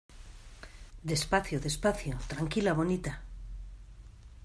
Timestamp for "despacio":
1.11-1.57, 1.67-2.15